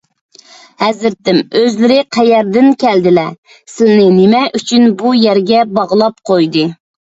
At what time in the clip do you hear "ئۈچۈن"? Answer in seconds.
4.61-4.89